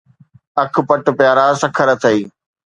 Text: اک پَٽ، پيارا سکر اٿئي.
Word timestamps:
اک 0.63 0.73
پَٽ، 0.87 1.03
پيارا 1.17 1.47
سکر 1.61 1.87
اٿئي. 1.93 2.19